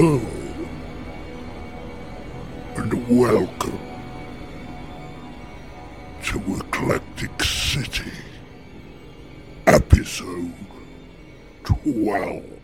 Hello. 0.00 0.18
And 2.76 3.20
welcome 3.20 3.78
to 6.22 6.38
Eclectic 6.56 7.42
City. 7.42 8.10
Episode 9.66 10.54
12. 11.64 12.59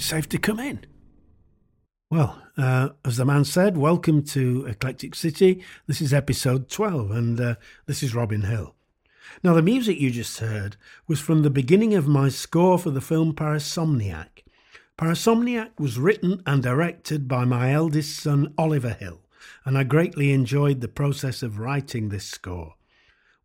It 0.00 0.04
safe 0.04 0.28
to 0.30 0.38
come 0.38 0.58
in? 0.58 0.80
Well, 2.10 2.40
uh, 2.56 2.90
as 3.04 3.18
the 3.18 3.26
man 3.26 3.44
said, 3.44 3.76
welcome 3.76 4.22
to 4.24 4.64
Eclectic 4.66 5.14
City. 5.14 5.62
This 5.86 6.00
is 6.00 6.14
episode 6.14 6.70
12, 6.70 7.10
and 7.10 7.40
uh, 7.40 7.54
this 7.84 8.02
is 8.02 8.14
Robin 8.14 8.42
Hill. 8.42 8.74
Now, 9.44 9.52
the 9.52 9.62
music 9.62 10.00
you 10.00 10.10
just 10.10 10.38
heard 10.40 10.76
was 11.06 11.20
from 11.20 11.42
the 11.42 11.50
beginning 11.50 11.94
of 11.94 12.08
my 12.08 12.30
score 12.30 12.78
for 12.78 12.90
the 12.90 13.02
film 13.02 13.34
Parasomniac. 13.34 14.42
Parasomniac 14.98 15.78
was 15.78 15.98
written 15.98 16.42
and 16.46 16.62
directed 16.62 17.28
by 17.28 17.44
my 17.44 17.72
eldest 17.72 18.18
son, 18.18 18.54
Oliver 18.56 18.94
Hill, 18.94 19.20
and 19.66 19.76
I 19.76 19.84
greatly 19.84 20.32
enjoyed 20.32 20.80
the 20.80 20.88
process 20.88 21.42
of 21.42 21.58
writing 21.58 22.08
this 22.08 22.24
score. 22.24 22.74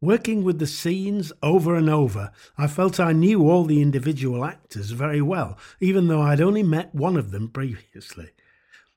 Working 0.05 0.43
with 0.43 0.59
the 0.59 0.67
scenes 0.67 1.33
over 1.41 1.75
and 1.75 1.89
over, 1.89 2.31
I 2.59 2.67
felt 2.67 2.99
I 2.99 3.11
knew 3.11 3.49
all 3.49 3.63
the 3.63 3.81
individual 3.81 4.45
actors 4.45 4.91
very 4.91 5.19
well, 5.19 5.57
even 5.79 6.09
though 6.09 6.21
I'd 6.21 6.41
only 6.41 6.61
met 6.61 6.93
one 6.93 7.17
of 7.17 7.31
them 7.31 7.49
previously. 7.49 8.29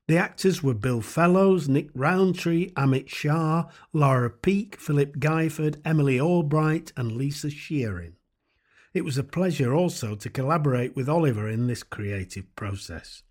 The 0.07 0.19
actors 0.19 0.63
were 0.63 0.75
Bill 0.75 1.01
Fellows, 1.01 1.67
Nick 1.67 1.89
Roundtree, 1.95 2.73
Amit 2.73 3.09
Shah, 3.09 3.71
Laura 3.95 4.29
Peake, 4.29 4.77
Philip 4.79 5.17
Guyford, 5.19 5.81
Emily 5.83 6.21
Albright, 6.21 6.93
and 6.95 7.13
Lisa 7.13 7.49
Shearing. 7.49 8.17
It 8.93 9.03
was 9.03 9.17
a 9.17 9.25
pleasure 9.25 9.75
also 9.75 10.15
to 10.15 10.29
collaborate 10.29 10.95
with 10.95 11.09
Oliver 11.09 11.49
in 11.49 11.69
this 11.69 11.83
creative 11.83 12.55
process. 12.55 13.23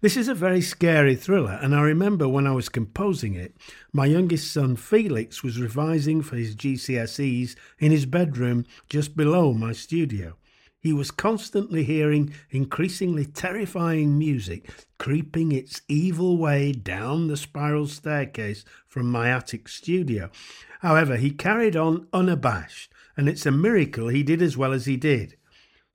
This 0.00 0.16
is 0.16 0.28
a 0.28 0.34
very 0.34 0.60
scary 0.60 1.14
thriller, 1.14 1.58
and 1.62 1.74
I 1.74 1.82
remember 1.82 2.28
when 2.28 2.46
I 2.46 2.52
was 2.52 2.68
composing 2.68 3.34
it, 3.34 3.56
my 3.92 4.06
youngest 4.06 4.52
son 4.52 4.76
Felix 4.76 5.42
was 5.42 5.60
revising 5.60 6.22
for 6.22 6.36
his 6.36 6.56
GCSEs 6.56 7.54
in 7.78 7.92
his 7.92 8.06
bedroom 8.06 8.66
just 8.88 9.16
below 9.16 9.52
my 9.52 9.72
studio. 9.72 10.36
He 10.80 10.92
was 10.92 11.12
constantly 11.12 11.84
hearing 11.84 12.34
increasingly 12.50 13.24
terrifying 13.24 14.18
music 14.18 14.68
creeping 15.02 15.50
its 15.50 15.82
evil 15.88 16.36
way 16.36 16.70
down 16.70 17.26
the 17.26 17.36
spiral 17.36 17.88
staircase 17.88 18.64
from 18.86 19.10
my 19.10 19.28
attic 19.28 19.68
studio. 19.68 20.30
However, 20.78 21.16
he 21.16 21.32
carried 21.32 21.74
on 21.74 22.06
unabashed, 22.12 22.92
and 23.16 23.28
it's 23.28 23.44
a 23.44 23.50
miracle 23.50 24.06
he 24.06 24.22
did 24.22 24.40
as 24.40 24.56
well 24.56 24.72
as 24.72 24.86
he 24.86 24.96
did. 24.96 25.36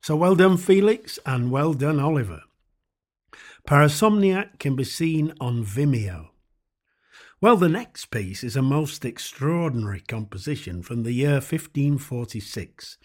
So 0.02 0.14
well 0.14 0.34
done, 0.34 0.58
Felix, 0.58 1.18
and 1.24 1.50
well 1.50 1.72
done, 1.72 1.98
Oliver. 1.98 2.42
Parasomniac 3.68 4.58
can 4.58 4.76
be 4.76 4.84
seen 4.84 5.34
on 5.42 5.62
Vimeo. 5.62 6.28
Well, 7.38 7.58
the 7.58 7.68
next 7.68 8.06
piece 8.06 8.42
is 8.42 8.56
a 8.56 8.62
most 8.62 9.04
extraordinary 9.04 10.00
composition 10.00 10.82
from 10.82 11.02
the 11.02 11.12
year 11.12 11.32
1546. 11.32 12.96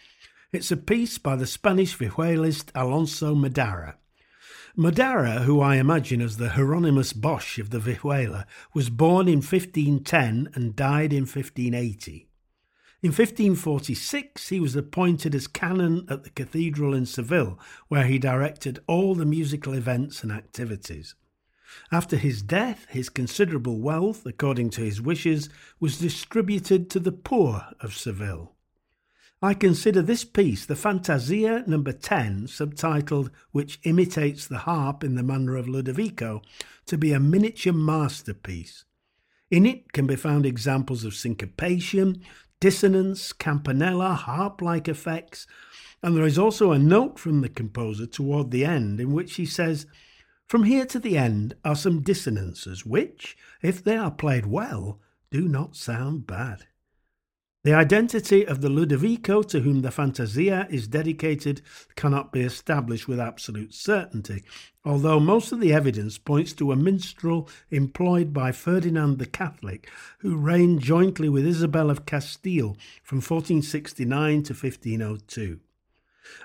It's 0.54 0.72
a 0.72 0.78
piece 0.78 1.18
by 1.18 1.36
the 1.36 1.46
Spanish 1.46 1.98
vihuelist 1.98 2.72
Alonso 2.76 3.36
Mudarra. 3.36 3.96
Mudarra, 4.78 5.44
who 5.44 5.60
I 5.60 5.76
imagine 5.76 6.22
as 6.22 6.38
the 6.38 6.52
Hieronymus 6.52 7.12
Bosch 7.12 7.60
of 7.60 7.72
the 7.72 7.80
vihuela, 7.80 8.46
was 8.74 8.90
born 8.90 9.28
in 9.28 9.42
1510 9.42 10.48
and 10.54 10.78
died 10.78 11.12
in 11.12 11.24
1580. 11.24 12.30
In 13.04 13.10
1546, 13.10 14.48
he 14.48 14.62
was 14.62 14.78
appointed 14.78 15.36
as 15.36 15.46
canon 15.46 16.06
at 16.10 16.24
the 16.24 16.30
cathedral 16.30 16.94
in 16.94 17.06
Seville, 17.06 17.60
where 17.90 18.06
he 18.06 18.18
directed 18.18 18.80
all 18.88 19.14
the 19.14 19.26
musical 19.26 19.74
events 19.74 20.24
and 20.24 20.32
activities. 20.32 21.14
After 21.92 22.16
his 22.16 22.42
death, 22.42 22.86
his 22.88 23.10
considerable 23.10 23.82
wealth, 23.82 24.26
according 24.26 24.70
to 24.72 24.82
his 24.82 25.02
wishes, 25.02 25.50
was 25.82 26.00
distributed 26.00 26.90
to 26.92 27.00
the 27.02 27.12
poor 27.12 27.66
of 27.82 27.94
Seville. 27.94 28.54
I 29.42 29.54
consider 29.54 30.02
this 30.02 30.24
piece, 30.24 30.66
the 30.66 30.78
Fantasia 30.78 31.66
number 31.68 31.92
10, 31.92 32.48
subtitled 32.48 33.32
Which 33.52 33.82
Imitates 33.84 34.48
the 34.48 34.60
Harp 34.60 35.04
in 35.04 35.16
the 35.16 35.24
Manner 35.24 35.58
of 35.58 35.68
Ludovico, 35.68 36.42
to 36.86 36.98
be 36.98 37.12
a 37.12 37.20
miniature 37.20 37.74
masterpiece. 37.74 38.86
In 39.52 39.66
it 39.66 39.92
can 39.92 40.08
be 40.08 40.16
found 40.16 40.46
examples 40.46 41.04
of 41.04 41.14
syncopation, 41.14 42.24
dissonance, 42.64 43.34
campanella, 43.34 44.14
harp 44.14 44.62
like 44.62 44.88
effects, 44.88 45.46
and 46.02 46.16
there 46.16 46.26
is 46.26 46.40
also 46.40 46.72
a 46.72 46.80
note 46.80 47.20
from 47.20 47.42
the 47.42 47.50
composer 47.50 48.06
toward 48.06 48.52
the 48.52 48.64
end 48.64 49.02
in 49.02 49.12
which 49.12 49.36
he 49.36 49.46
says, 49.46 49.86
From 50.48 50.64
here 50.64 50.86
to 50.86 50.98
the 50.98 51.18
end 51.18 51.58
are 51.66 51.76
some 51.76 52.02
dissonances 52.02 52.86
which, 52.86 53.36
if 53.62 53.84
they 53.84 53.98
are 53.98 54.12
played 54.12 54.46
well, 54.46 55.02
do 55.30 55.50
not 55.50 55.76
sound 55.76 56.26
bad. 56.26 56.68
The 57.64 57.74
identity 57.74 58.46
of 58.46 58.60
the 58.60 58.68
Ludovico 58.68 59.42
to 59.44 59.62
whom 59.62 59.84
the 59.84 59.92
Fantasia 59.92 60.68
is 60.70 60.86
dedicated 60.86 61.62
cannot 61.96 62.34
be 62.34 62.42
established 62.42 63.08
with 63.08 63.22
absolute 63.22 63.74
certainty, 63.74 64.44
although 64.84 65.22
most 65.22 65.54
of 65.54 65.62
the 65.62 65.72
evidence 65.72 66.18
points 66.18 66.52
to 66.54 66.74
a 66.74 66.76
minstrel 66.76 67.48
employed 67.72 68.34
by 68.34 68.52
Ferdinand 68.52 69.18
the 69.18 69.26
Catholic, 69.26 69.90
who 70.18 70.36
reigned 70.36 70.82
jointly 70.82 71.30
with 71.30 71.46
Isabel 71.46 71.90
of 71.90 72.06
Castile 72.06 72.76
from 73.02 73.20
1469 73.20 74.44
to 74.44 74.54
1502. 74.54 75.62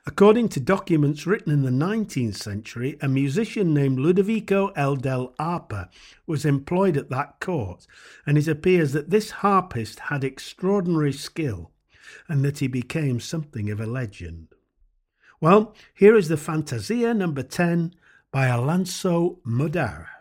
According 0.07 0.49
to 0.51 0.61
documents 0.61 1.27
written 1.27 1.53
in 1.53 1.63
the 1.63 1.71
19th 1.71 2.37
century, 2.37 2.97
a 3.01 3.09
musician 3.09 3.73
named 3.73 3.99
Ludovico 3.99 4.69
El 4.75 4.97
del 4.97 5.35
Arpa 5.39 5.89
was 6.27 6.45
employed 6.45 6.97
at 6.97 7.11
that 7.11 7.41
court, 7.41 7.87
and 8.27 8.37
it 8.37 8.49
appears 8.49 8.93
that 8.93 9.11
this 9.11 9.31
harpist 9.31 10.01
had 10.01 10.25
extraordinary 10.25 11.13
skill 11.13 11.71
and 12.29 12.45
that 12.45 12.59
he 12.59 12.67
became 12.67 13.21
something 13.21 13.71
of 13.71 13.81
a 13.81 13.87
legend. 13.87 14.49
Well, 15.41 15.75
here 15.95 16.17
is 16.17 16.29
the 16.29 16.37
Fantasia 16.37 17.15
number 17.15 17.43
10 17.43 17.95
by 18.33 18.47
Alonso 18.47 19.39
Mudarra. 19.47 20.18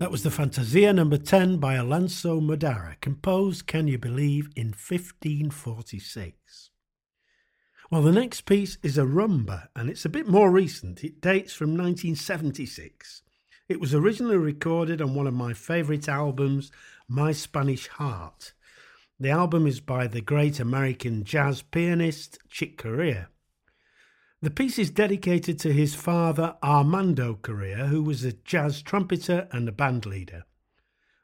That 0.00 0.10
was 0.10 0.22
the 0.22 0.30
Fantasia 0.30 0.94
number 0.94 1.18
10 1.18 1.58
by 1.58 1.74
Alonso 1.74 2.40
Mudarra, 2.40 2.98
composed, 3.02 3.66
can 3.66 3.86
you 3.86 3.98
believe, 3.98 4.48
in 4.56 4.68
1546. 4.68 6.70
Well, 7.90 8.00
the 8.00 8.10
next 8.10 8.46
piece 8.46 8.78
is 8.82 8.96
a 8.96 9.02
rumba, 9.02 9.68
and 9.76 9.90
it's 9.90 10.06
a 10.06 10.08
bit 10.08 10.26
more 10.26 10.50
recent. 10.50 11.04
It 11.04 11.20
dates 11.20 11.52
from 11.52 11.76
1976. 11.76 13.20
It 13.68 13.78
was 13.78 13.94
originally 13.94 14.38
recorded 14.38 15.02
on 15.02 15.14
one 15.14 15.26
of 15.26 15.34
my 15.34 15.52
favourite 15.52 16.08
albums, 16.08 16.72
My 17.06 17.32
Spanish 17.32 17.88
Heart. 17.88 18.54
The 19.18 19.28
album 19.28 19.66
is 19.66 19.80
by 19.80 20.06
the 20.06 20.22
great 20.22 20.60
American 20.60 21.24
jazz 21.24 21.60
pianist 21.60 22.38
Chick 22.48 22.78
Corea. 22.78 23.28
The 24.42 24.50
piece 24.50 24.78
is 24.78 24.90
dedicated 24.90 25.58
to 25.58 25.72
his 25.72 25.94
father, 25.94 26.56
Armando 26.62 27.34
Corea, 27.34 27.88
who 27.88 28.02
was 28.02 28.24
a 28.24 28.32
jazz 28.32 28.80
trumpeter 28.80 29.46
and 29.52 29.68
a 29.68 29.72
band 29.72 30.06
leader. 30.06 30.44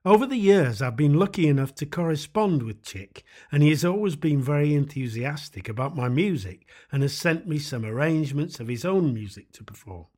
Over 0.04 0.26
the 0.26 0.36
years, 0.36 0.82
I've 0.82 0.96
been 0.96 1.18
lucky 1.18 1.48
enough 1.48 1.74
to 1.76 1.86
correspond 1.86 2.62
with 2.62 2.82
Chick, 2.82 3.24
and 3.50 3.62
he 3.62 3.70
has 3.70 3.86
always 3.86 4.16
been 4.16 4.42
very 4.42 4.74
enthusiastic 4.74 5.66
about 5.66 5.96
my 5.96 6.10
music 6.10 6.68
and 6.92 7.00
has 7.00 7.14
sent 7.14 7.48
me 7.48 7.58
some 7.58 7.86
arrangements 7.86 8.60
of 8.60 8.68
his 8.68 8.84
own 8.84 9.14
music 9.14 9.50
to 9.52 9.64
perform. 9.64 10.08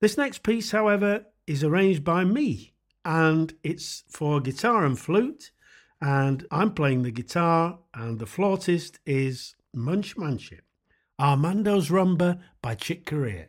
This 0.00 0.16
next 0.16 0.44
piece, 0.44 0.70
however, 0.70 1.26
is 1.48 1.64
arranged 1.64 2.04
by 2.04 2.22
me, 2.22 2.72
and 3.04 3.52
it's 3.64 4.04
for 4.08 4.40
guitar 4.40 4.86
and 4.86 4.96
flute, 4.96 5.50
and 6.00 6.46
I'm 6.52 6.72
playing 6.72 7.02
the 7.02 7.10
guitar, 7.10 7.80
and 7.92 8.20
the 8.20 8.26
flautist 8.26 9.00
is 9.04 9.56
Munch 9.74 10.16
Manship. 10.16 10.62
Armando's 11.20 11.90
Rumba 11.90 12.38
by 12.62 12.74
Chick 12.74 13.04
Corea. 13.04 13.48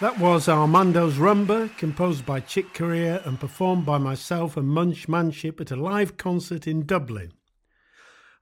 That 0.00 0.18
was 0.18 0.48
Armando's 0.48 1.18
Rumba, 1.18 1.74
composed 1.78 2.26
by 2.26 2.40
Chick 2.40 2.74
Corea 2.74 3.22
and 3.24 3.38
performed 3.38 3.86
by 3.86 3.96
myself 3.96 4.56
and 4.56 4.66
Munch 4.68 5.08
Manship 5.08 5.60
at 5.60 5.70
a 5.70 5.76
live 5.76 6.16
concert 6.16 6.66
in 6.66 6.84
Dublin. 6.84 7.32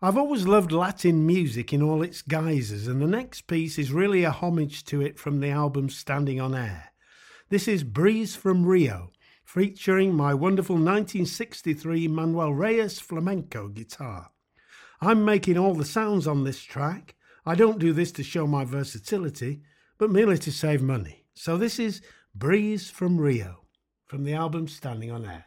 I've 0.01 0.17
always 0.17 0.47
loved 0.47 0.73
Latin 0.73 1.27
music 1.27 1.75
in 1.75 1.83
all 1.83 2.03
its 2.03 2.23
guises, 2.23 2.89
and 2.89 3.03
the 3.03 3.07
next 3.07 3.43
piece 3.43 3.79
is 3.79 3.93
really 3.93 4.25
a 4.25 4.31
homage 4.31 4.83
to 4.87 5.03
it 5.03 5.19
from 5.19 5.41
the 5.41 5.51
album 5.51 5.91
Standing 5.91 6.41
on 6.41 6.55
Air. 6.55 6.95
This 7.51 7.69
is 7.69 7.85
Breeze 7.85 8.35
from 8.35 8.65
Rio, 8.65 9.13
featuring 9.45 10.15
my 10.15 10.33
wonderful 10.33 10.77
1963 10.77 12.09
Manuel 12.09 12.55
Reyes 12.55 12.99
flamenco 12.99 13.69
guitar. 13.69 14.31
I'm 15.03 15.23
making 15.23 15.59
all 15.59 15.75
the 15.75 15.85
sounds 15.85 16.27
on 16.27 16.45
this 16.45 16.63
track. 16.63 17.15
I 17.45 17.57
don't 17.57 17.79
do 17.79 17.93
this 17.93 18.11
to 18.13 18.23
show 18.23 18.47
my 18.47 18.65
versatility, 18.65 19.61
but 19.99 20.11
merely 20.11 20.39
to 20.39 20.51
save 20.51 20.81
money. 20.81 21.22
So 21.35 21.57
this 21.57 21.79
is 21.79 22.03
Breeze 22.35 22.91
from 22.91 23.19
Rio 23.19 23.65
from 24.07 24.25
the 24.25 24.35
album 24.35 24.69
Standing 24.69 25.11
on 25.11 25.25
Air. 25.25 25.45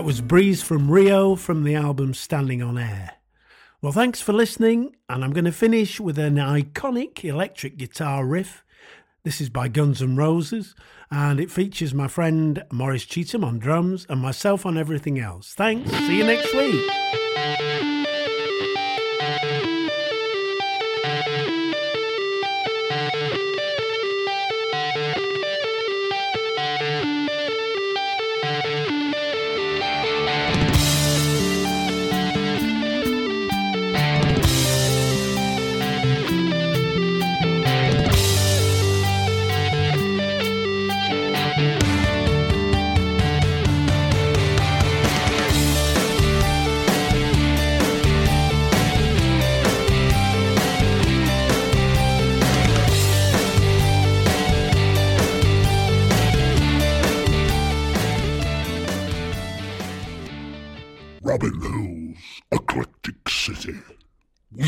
That 0.00 0.06
was 0.06 0.22
Breeze 0.22 0.62
from 0.62 0.90
Rio 0.90 1.36
from 1.36 1.62
the 1.62 1.74
album 1.74 2.14
Standing 2.14 2.62
on 2.62 2.78
Air. 2.78 3.16
Well, 3.82 3.92
thanks 3.92 4.18
for 4.18 4.32
listening, 4.32 4.96
and 5.10 5.22
I'm 5.22 5.34
going 5.34 5.44
to 5.44 5.52
finish 5.52 6.00
with 6.00 6.18
an 6.18 6.36
iconic 6.36 7.22
electric 7.22 7.76
guitar 7.76 8.24
riff. 8.24 8.64
This 9.24 9.42
is 9.42 9.50
by 9.50 9.68
Guns 9.68 10.00
N' 10.00 10.16
Roses, 10.16 10.74
and 11.10 11.38
it 11.38 11.50
features 11.50 11.92
my 11.92 12.08
friend 12.08 12.64
Morris 12.72 13.04
Cheetham 13.04 13.44
on 13.44 13.58
drums 13.58 14.06
and 14.08 14.22
myself 14.22 14.64
on 14.64 14.78
everything 14.78 15.18
else. 15.18 15.52
Thanks. 15.52 15.90
See 15.90 16.16
you 16.16 16.24
next 16.24 16.54
week. 16.54 17.29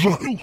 Eclectic 0.04 0.40